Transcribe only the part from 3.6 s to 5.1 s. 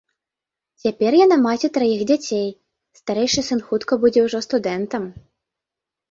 хутка будзе ўжо студэнтам.